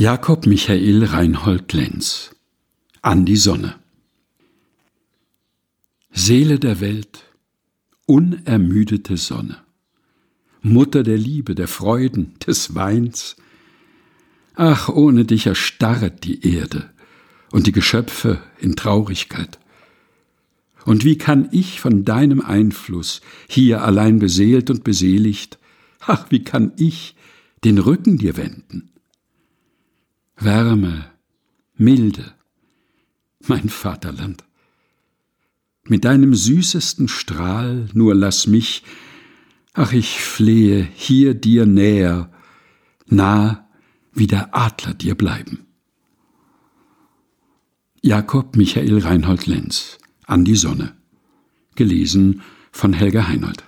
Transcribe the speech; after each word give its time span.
Jakob 0.00 0.46
Michael 0.46 1.02
Reinhold 1.06 1.72
Lenz 1.72 2.30
An 3.02 3.24
die 3.24 3.36
Sonne 3.36 3.80
Seele 6.12 6.60
der 6.60 6.78
Welt, 6.78 7.24
unermüdete 8.06 9.16
Sonne, 9.16 9.58
Mutter 10.62 11.02
der 11.02 11.18
Liebe, 11.18 11.56
der 11.56 11.66
Freuden, 11.66 12.34
des 12.46 12.76
Weins, 12.76 13.34
ach, 14.54 14.88
ohne 14.88 15.24
dich 15.24 15.46
erstarret 15.46 16.22
die 16.22 16.46
Erde 16.48 16.90
und 17.50 17.66
die 17.66 17.72
Geschöpfe 17.72 18.40
in 18.60 18.76
Traurigkeit. 18.76 19.58
Und 20.84 21.04
wie 21.04 21.18
kann 21.18 21.48
ich 21.50 21.80
von 21.80 22.04
deinem 22.04 22.40
Einfluss, 22.40 23.20
hier 23.48 23.82
allein 23.82 24.20
beseelt 24.20 24.70
und 24.70 24.84
beseligt, 24.84 25.58
ach, 25.98 26.26
wie 26.30 26.44
kann 26.44 26.70
ich 26.76 27.16
den 27.64 27.78
Rücken 27.78 28.18
dir 28.18 28.36
wenden? 28.36 28.92
Wärme, 30.40 31.10
Milde, 31.76 32.32
mein 33.46 33.68
Vaterland. 33.68 34.44
Mit 35.84 36.04
deinem 36.04 36.34
süßesten 36.34 37.08
Strahl 37.08 37.88
nur 37.92 38.14
lass 38.14 38.46
mich, 38.46 38.84
ach 39.72 39.92
ich 39.92 40.20
flehe, 40.20 40.86
hier 40.94 41.34
dir 41.34 41.66
näher, 41.66 42.30
nah 43.06 43.68
wie 44.12 44.26
der 44.26 44.54
Adler 44.54 44.94
dir 44.94 45.14
bleiben. 45.16 45.66
Jakob 48.00 48.56
Michael 48.56 48.98
Reinhold 48.98 49.46
Lenz 49.46 49.98
An 50.24 50.44
die 50.44 50.56
Sonne. 50.56 50.94
Gelesen 51.74 52.42
von 52.70 52.92
Helga 52.92 53.26
Heinold. 53.26 53.64